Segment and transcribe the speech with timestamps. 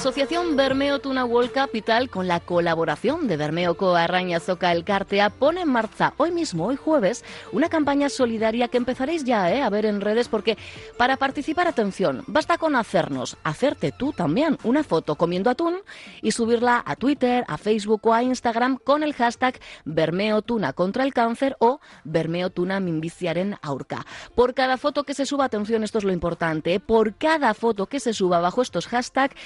[0.00, 5.28] Asociación Bermeo Tuna World Capital, con la colaboración de Bermeo Coa Arraña Zoca El Cartea,
[5.28, 9.68] pone en marcha hoy mismo, hoy jueves, una campaña solidaria que empezaréis ya eh, a
[9.68, 10.56] ver en redes porque
[10.96, 15.80] para participar, atención, basta con hacernos, hacerte tú también una foto comiendo atún
[16.22, 21.04] y subirla a Twitter, a Facebook o a Instagram con el hashtag Bermeo Tuna contra
[21.04, 24.06] el cáncer o Bermeo Tuna Minviciaren Aurca.
[24.34, 27.84] Por cada foto que se suba, atención, esto es lo importante, eh, por cada foto
[27.84, 29.36] que se suba bajo estos hashtags,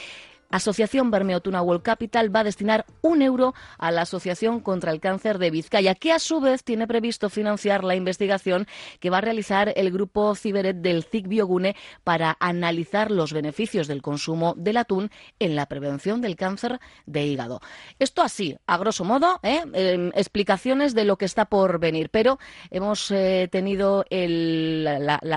[0.51, 5.39] Asociación Bermeotuna World Capital va a destinar un euro a la Asociación contra el Cáncer
[5.39, 8.67] de Vizcaya, que a su vez tiene previsto financiar la investigación
[9.01, 14.03] que va a realizar el grupo Ciberet del CIC Biogune para analizar los beneficios del
[14.03, 17.61] consumo del atún en la prevención del cáncer de hígado.
[17.99, 19.63] Esto así, a grosso modo, ¿eh?
[19.73, 22.39] Em, explicaciones de lo que está por venir, pero
[22.71, 24.87] hemos eh, tenido el,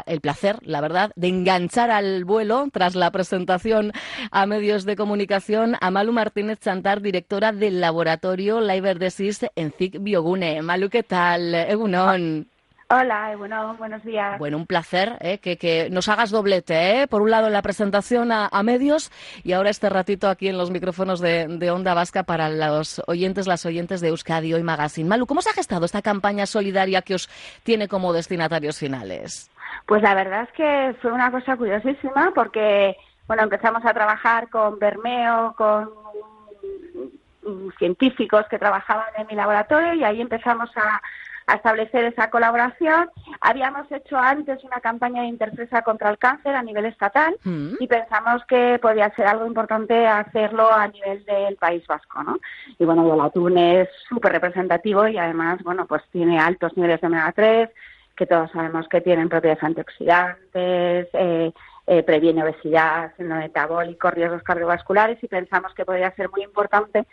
[0.06, 3.94] el placer, la verdad, de enganchar al vuelo tras la presentación
[4.32, 10.00] a medios de comunicación a Malu Martínez Chantar, directora del laboratorio Liver Disease en CIC
[10.02, 10.62] Biogune.
[10.62, 11.56] Malu, ¿qué tal?
[11.56, 12.48] Egunon.
[12.90, 14.40] Hola, bueno, buenos días.
[14.40, 15.40] Bueno, un placer ¿eh?
[15.40, 17.02] que, que, nos hagas doblete.
[17.02, 17.08] ¿eh?
[17.08, 19.12] Por un lado, en la presentación a, a, medios
[19.44, 23.46] y ahora este ratito aquí en los micrófonos de, de, Onda Vasca para los oyentes,
[23.46, 25.10] las oyentes de Euskadi Hoy Magazine.
[25.10, 27.30] Malu, ¿cómo se ha gestado esta campaña solidaria que os
[27.64, 29.52] tiene como destinatarios finales?
[29.86, 32.96] Pues la verdad es que fue una cosa curiosísima porque
[33.28, 35.90] bueno, empezamos a trabajar con Bermeo, con
[37.78, 41.02] científicos que trabajaban en mi laboratorio y ahí empezamos a,
[41.48, 43.10] a establecer esa colaboración.
[43.40, 47.76] Habíamos hecho antes una campaña de interpresa contra el cáncer a nivel estatal mm.
[47.80, 52.38] y pensamos que podía ser algo importante hacerlo a nivel del País Vasco, ¿no?
[52.78, 57.08] Y bueno, el atún es súper representativo y además, bueno, pues tiene altos niveles de
[57.08, 57.70] omega 3,
[58.18, 61.54] que todos sabemos que tienen propiedades antioxidantes, eh,
[61.88, 67.08] eh, previene obesidad, síndrome metabólico, riesgos cardiovasculares y pensamos que podría ser muy importante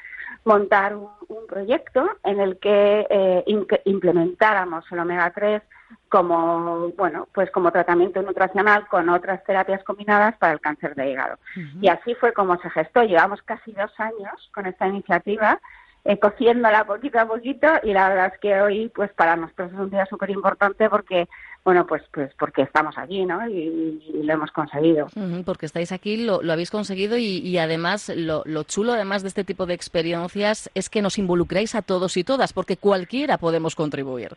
[0.44, 3.44] montar un, un proyecto en el que eh,
[3.84, 5.62] implementáramos el omega 3
[6.08, 11.38] como bueno pues como tratamiento nutricional con otras terapias combinadas para el cáncer de hígado
[11.56, 11.78] uh -huh.
[11.80, 15.60] y así fue como se gestó llevamos casi dos años con esta iniciativa
[16.04, 19.78] eh, cociéndola poquito a poquito y la verdad es que hoy pues para nosotros es
[19.78, 21.28] un día súper importante porque
[21.64, 25.06] bueno pues pues porque estamos allí no y, y lo hemos conseguido.
[25.46, 29.28] Porque estáis aquí lo, lo habéis conseguido y, y además lo, lo, chulo además de
[29.28, 33.74] este tipo de experiencias es que nos involucráis a todos y todas porque cualquiera podemos
[33.74, 34.36] contribuir.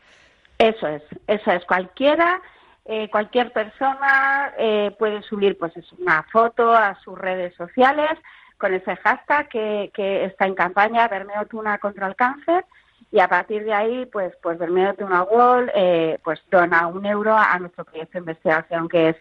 [0.59, 1.65] Eso es eso es.
[1.65, 2.41] Cualquiera
[2.85, 8.11] eh, cualquier persona eh, puede subir pues una foto a sus redes sociales
[8.57, 12.65] con ese hashtag que, que está en campaña Bermeo Tuna contra el cáncer
[13.11, 17.35] y a partir de ahí pues pues Bermeo Tuna Wall eh, pues dona un euro
[17.35, 19.15] a nuestro proyecto de investigación que es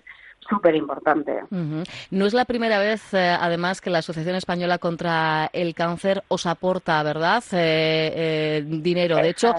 [0.49, 1.33] súper importante.
[1.51, 1.85] Uh -huh.
[2.11, 6.47] No es la primera vez, eh, además, que la Asociación Española contra el Cáncer os
[6.47, 9.17] aporta, ¿verdad?, eh, eh, dinero.
[9.17, 9.55] De hecho,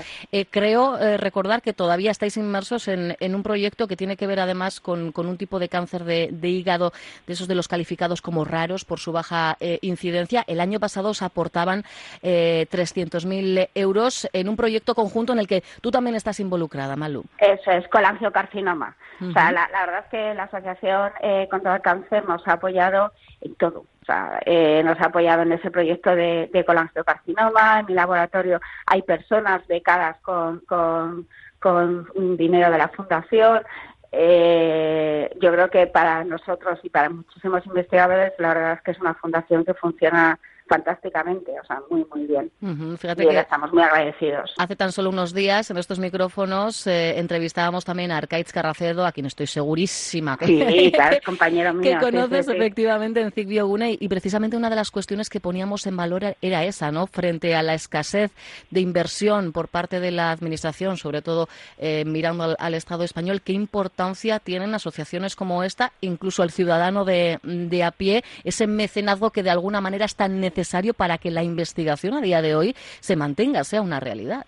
[0.50, 4.80] creo recordar que todavía estáis inmersos en, en, un proyecto que tiene que ver, además,
[4.80, 6.92] con, con un tipo de cáncer de, de, hígado,
[7.26, 10.44] de esos de los calificados como raros por su baja incidencia.
[10.48, 11.84] El año pasado os aportaban
[12.24, 17.24] 300.000 euros en un proyecto conjunto en el que tú también estás involucrada, Malu.
[17.40, 18.96] Eso es, colangiocarcinoma.
[19.20, 19.30] Uh -huh.
[19.30, 22.54] O sea, la, la verdad es que la asociación eh, contra el cáncer nos ha
[22.54, 23.86] apoyado en todo.
[24.02, 27.80] O sea, eh, nos ha apoyado en ese proyecto de, de colangiocarcinoma.
[27.80, 31.28] En mi laboratorio hay personas becadas con, con,
[31.60, 32.08] con
[32.38, 33.64] dinero de la fundación.
[34.12, 39.00] Eh, yo creo que para nosotros y para muchísimos investigadores, la verdad es que es
[39.00, 42.52] una fundación que funciona fantásticamente, o sea, muy, muy bien.
[42.98, 44.54] fíjate que estamos muy agradecidos.
[44.58, 49.12] Hace tan solo unos días en estos micrófonos eh, entrevistábamos también a Arcaiz Carracedo, a
[49.12, 50.92] quien estoy segurísima que,
[51.26, 55.40] compañero mío, que conoces efectivamente en Zigbio Gune, y precisamente una de las cuestiones que
[55.40, 57.08] poníamos en valor era esa, ¿no?
[57.08, 58.32] Frente a la escasez
[58.70, 61.48] de inversión por parte de la Administración, sobre todo
[61.78, 67.40] eh, mirando al, Estado español, qué importancia tienen asociaciones como esta, incluso el ciudadano de,
[67.42, 70.57] de a pie, ese mecenazgo que de alguna manera es tan necesario
[70.94, 74.46] para que la investigación a día de hoy se mantenga, sea una realidad.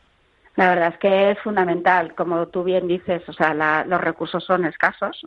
[0.56, 3.54] La verdad es que es fundamental, como tú bien dices, o sea,
[3.86, 5.22] los recursos son escasos,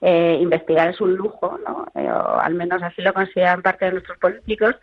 [0.00, 1.86] eh, investigar es un lujo, ¿no?
[1.94, 4.74] Eh, o al menos así lo consideran parte de nuestros políticos,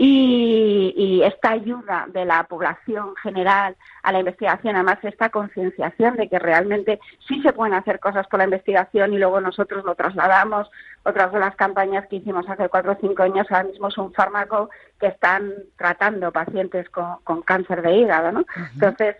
[0.00, 6.38] y, esta ayuda de la población general a la investigación, además esta concienciación de que
[6.38, 10.70] realmente sí se pueden hacer cosas por la investigación y luego nosotros lo trasladamos.
[11.02, 14.12] Otras de las campañas que hicimos hace cuatro o cinco años ahora mismo es un
[14.12, 18.44] fármaco que están tratando pacientes con, cáncer de hígado, ¿no?
[18.74, 19.16] Entonces,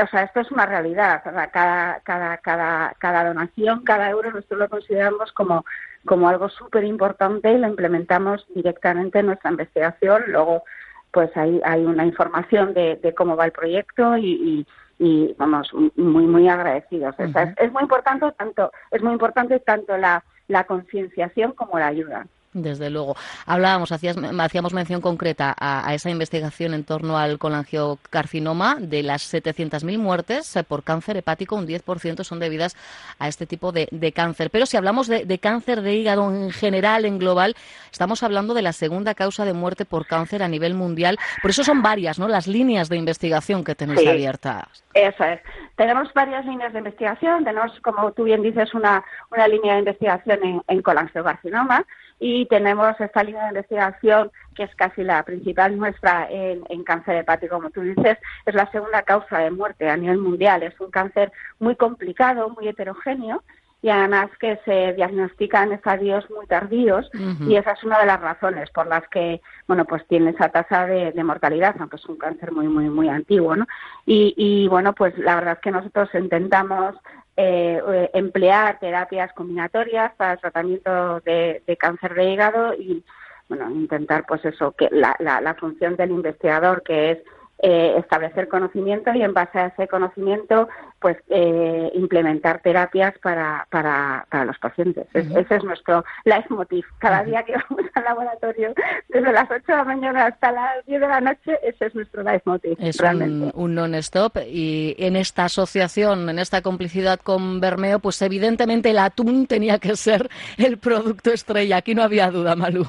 [0.00, 1.22] o sea, esto es una realidad.
[1.52, 5.64] cada, cada, cada, cada donación, cada euro, nosotros lo consideramos como
[6.06, 10.22] como algo súper importante y lo implementamos directamente en nuestra investigación.
[10.28, 10.64] Luego,
[11.12, 14.66] pues hay, hay una información de, de cómo va el proyecto y,
[14.98, 17.14] y, vamos, muy, muy agradecidos.
[17.18, 22.26] es, es, muy importante tanto, es muy importante tanto la, la concienciación como la ayuda.
[22.52, 23.14] Desde luego.
[23.46, 28.76] Hablábamos, hacíamos mención concreta a, esa investigación en torno al colangiocarcinoma.
[28.80, 32.76] De las 700.000 muertes eh, por cáncer hepático, un 10% son debidas
[33.20, 34.50] a este tipo de, cáncer.
[34.50, 37.54] Pero si hablamos de, cáncer de hígado en general, en global,
[37.92, 41.18] estamos hablando de la segunda causa de muerte por cáncer a nivel mundial.
[41.42, 42.26] Por eso son varias ¿no?
[42.26, 44.84] las líneas de investigación que tenéis abiertas.
[44.94, 45.40] Eso es.
[45.76, 47.44] Tenemos varias líneas de investigación.
[47.44, 51.86] Tenemos, como tú bien dices, una, una línea de investigación en, en colangiocarcinoma
[52.20, 57.56] y tenemos esta línea de investigación que es casi la principal nuestra en, cáncer hepático,
[57.56, 60.62] como tú dices, es la segunda causa de muerte a nivel mundial.
[60.62, 63.42] Es un cáncer muy complicado, muy heterogéneo
[63.82, 67.10] y además que se diagnostica en estadios muy tardíos
[67.48, 70.84] y esa es una de las razones por las que bueno pues tiene esa tasa
[70.84, 73.66] de, mortalidad aunque es un cáncer muy muy muy antiguo ¿no?
[74.04, 76.94] y, y bueno pues la verdad es que nosotros intentamos
[77.40, 83.04] eh, emplear terapias combinatorias para el tratamiento de, cáncer de hígado y
[83.48, 87.18] bueno intentar pues eso que la, la función del investigador que es
[87.62, 90.68] eh, establecer conocimiento y en base a ese conocimiento
[90.98, 95.06] pues eh, implementar terapias para, para, para los pacientes.
[95.14, 96.84] ese es nuestro leitmotiv.
[96.98, 98.72] Cada día que vamos al laboratorio,
[99.08, 102.22] desde las 8 de la mañana hasta las 10 de la noche, ese es nuestro
[102.22, 102.76] leitmotiv.
[102.78, 108.90] Es un, un non-stop y en esta asociación, en esta complicidad con Bermeo, pues evidentemente
[108.90, 111.76] el atún tenía que ser el producto estrella.
[111.78, 112.86] Aquí no había duda, Malú.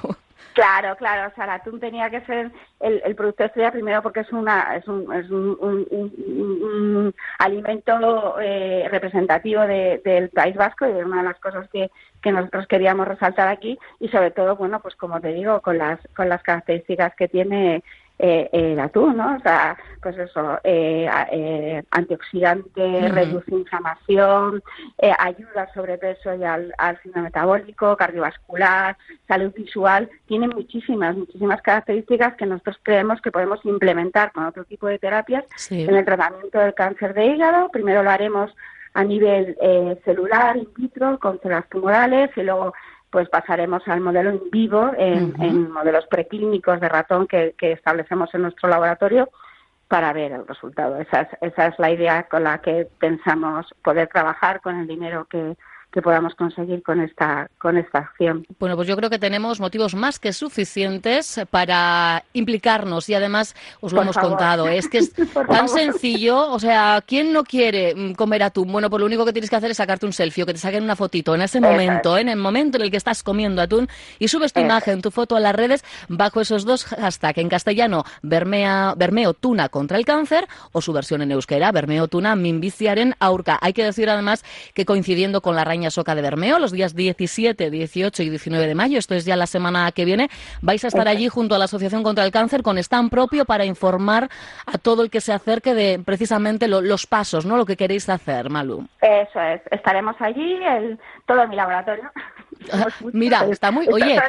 [0.54, 2.52] Claro, claro, o sea, el atún tenía que ser
[2.82, 9.62] el, el producto estrella primero porque es una es un, es un, alimento eh, representativo
[9.62, 11.90] del País Vasco y es una de las cosas que,
[12.22, 16.00] que nosotros queríamos resaltar aquí y sobre todo, bueno, pues como te digo, con las
[16.16, 17.82] con las características que tiene
[18.24, 19.36] eh, el atún, ¿no?
[19.36, 24.62] O sea, pues eso, eh, eh, antioxidante, reduce inflamación,
[25.18, 28.96] ayuda al sobrepeso y al, al síndrome metabólico, cardiovascular,
[29.28, 34.86] salud visual, tiene muchísimas, muchísimas características que nosotros creemos que podemos implementar con otro tipo
[34.86, 37.70] de terapias en el tratamiento del cáncer de hígado.
[37.70, 38.56] Primero lo haremos
[38.94, 39.58] a nivel
[40.06, 42.76] celular, in vitro, con células tumorales y luego
[43.12, 48.44] pues pasaremos al modelo in vivo en, modelos preclínicos de ratón que, que, establecemos en
[48.44, 49.30] nuestro laboratorio
[49.88, 50.98] para ver el resultado.
[50.98, 55.26] Esa es, esa es la idea con la que pensamos poder trabajar con el dinero
[55.30, 55.58] que,
[55.92, 58.46] que podamos conseguir con esta, con esta acción.
[58.60, 63.92] Bueno, pues yo creo que tenemos motivos más que suficientes para implicarnos y además os
[63.92, 64.68] lo hemos contado.
[64.68, 65.14] Es que es
[65.50, 68.72] tan sencillo, o sea, ¿quién no quiere comer atún?
[68.72, 70.60] Bueno, pues lo único que tienes que hacer es sacarte un selfie o que te
[70.60, 73.90] saquen una fotito en ese momento, en el momento en el que estás comiendo atún
[74.18, 78.06] y subes tu imagen, tu foto a las redes bajo esos dos hashtags en castellano,
[78.22, 83.60] Bermea, Bermeo Tuna contra el cáncer o su versión en euskera, Bermeo Tuna Minviciaren Aurca.
[83.62, 87.72] Hay que decir además que coincidiendo con la raíz Soca de Bermeo los días 17,
[87.72, 89.00] 18 y 19 de mayo.
[89.00, 90.30] Esto es ya la semana que viene.
[90.62, 93.66] Vais a estar allí junto a la Asociación contra el Cáncer con stand propio para
[93.66, 94.30] informar
[94.66, 97.58] a todo el que se acerque de precisamente los pasos, ¿no?
[97.58, 98.88] Lo que queréis hacer, Malu.
[99.02, 99.62] Eso es.
[99.72, 102.12] Estaremos allí, el, todo en mi laboratorio.
[103.14, 104.20] Mira, está muy, oye,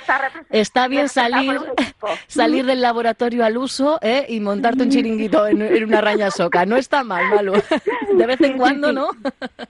[0.50, 1.60] está bien salir,
[2.26, 4.26] salir del laboratorio al uso ¿eh?
[4.28, 6.64] y montarte un chiringuito en, una raña soca.
[6.66, 7.52] No está mal, Malu.
[8.14, 9.10] De vez en cuando, ¿no?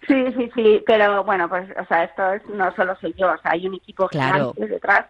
[0.06, 3.38] Sí, sí, sí, pero bueno, pues, o sea, esto es, no solo soy yo, o
[3.38, 4.54] sea, hay un equipo claro.
[4.56, 5.06] detrás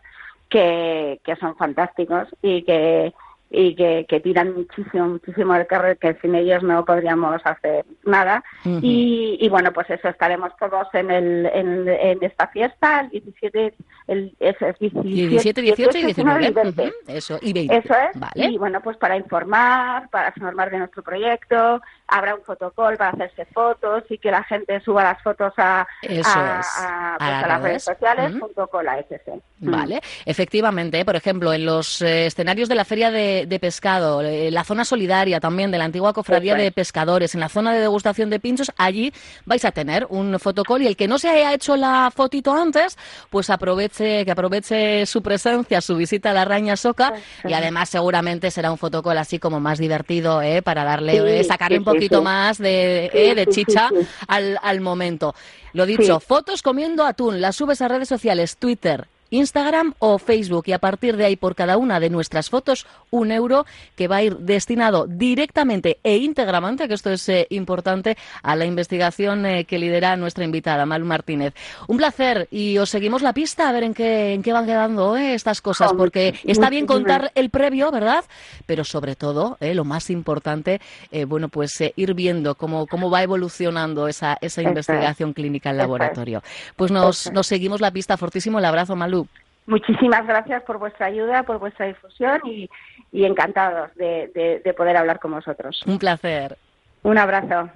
[0.48, 3.12] que, que son fantásticos y que
[3.52, 8.42] y que, que, tiran muchísimo, muchísimo el carro, que sin ellos no podríamos hacer nada.
[8.64, 13.74] y, y, bueno, pues eso, estaremos todos en, el, en, en esta fiesta, el 17,
[14.08, 16.46] el, es, 17, 18, y 19.
[16.46, 16.92] Y 20.
[17.08, 17.76] Eso, y 20.
[17.76, 18.18] Eso es.
[18.18, 18.50] Vale.
[18.50, 23.44] Y bueno, pues para informar, para informar de nuestro proyecto, habrá un fotocall para hacerse
[23.46, 27.84] fotos y que la gente suba las fotos a, a, a, pues a, las redes
[27.84, 29.42] sociales junto con la SC.
[29.58, 34.50] Vale, efectivamente, por ejemplo, en los eh, escenarios de la Feria de, de Pescado, eh,
[34.50, 38.28] la zona solidaria también de la antigua cofradía de pescadores, en la zona de degustación
[38.28, 39.12] de pinchos, allí
[39.46, 42.98] vais a tener un fotocall y el que no se haya hecho la fotito antes,
[43.30, 48.50] pues aproveche, que aproveche su presencia, su visita a la Raña Soca y además seguramente
[48.50, 50.62] será un fotocall así como más divertido, ¿eh?
[50.62, 53.90] para darle, eh, sacarle un poquito poquito más de, eh, de chicha
[54.26, 55.34] al, al momento.
[55.72, 60.72] Lo dicho, fotos comiendo atún, las subes a redes sociales, Twitter, Instagram o Facebook y
[60.72, 64.22] a partir de ahí por cada una de nuestras fotos un euro que va a
[64.22, 69.78] ir destinado directamente e íntegramente, que esto es eh, importante, a la investigación eh, que
[69.78, 71.54] lidera nuestra invitada, Malu Martínez.
[71.88, 75.16] Un placer y os seguimos la pista a ver en qué, en qué van quedando
[75.16, 78.24] eh, estas cosas, porque está bien contar el previo, ¿verdad?
[78.66, 80.80] Pero sobre todo, lo más importante,
[81.26, 86.42] bueno, pues ir viendo cómo, cómo va evolucionando esa, esa investigación clínica en laboratorio.
[86.76, 88.16] Pues nos, nos seguimos la pista.
[88.16, 89.21] Fortísimo el abrazo, Malu.
[89.66, 92.68] Muchísimas gracias por vuestra ayuda, por vuestra difusión y,
[93.12, 95.82] encantados de, de poder hablar con vosotros.
[95.86, 96.56] Un placer.
[97.02, 97.70] Un abrazo.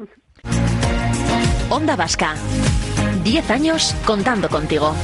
[1.71, 2.35] Onda Vasca.
[3.25, 4.95] Diez años contando contigo.